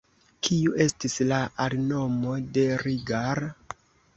[0.45, 3.45] Kiu estis la alnomo de Rigar?